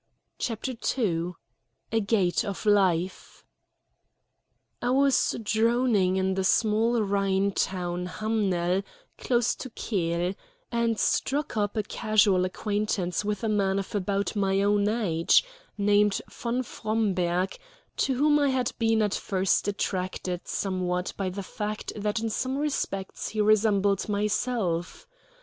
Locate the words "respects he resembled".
22.57-24.09